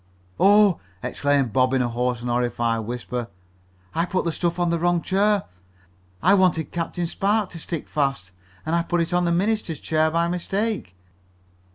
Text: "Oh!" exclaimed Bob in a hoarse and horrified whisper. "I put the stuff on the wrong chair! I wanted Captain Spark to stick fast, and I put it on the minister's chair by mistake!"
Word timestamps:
"Oh!" 0.39 0.79
exclaimed 1.03 1.53
Bob 1.53 1.75
in 1.75 1.81
a 1.83 1.87
hoarse 1.87 2.21
and 2.21 2.29
horrified 2.31 2.85
whisper. 2.87 3.27
"I 3.93 4.05
put 4.05 4.25
the 4.25 4.31
stuff 4.31 4.57
on 4.57 4.71
the 4.71 4.79
wrong 4.79 5.03
chair! 5.03 5.43
I 6.23 6.33
wanted 6.33 6.71
Captain 6.71 7.05
Spark 7.05 7.51
to 7.51 7.59
stick 7.59 7.87
fast, 7.87 8.31
and 8.65 8.75
I 8.75 8.81
put 8.81 9.01
it 9.01 9.13
on 9.13 9.25
the 9.25 9.31
minister's 9.31 9.79
chair 9.79 10.09
by 10.09 10.27
mistake!" 10.27 10.95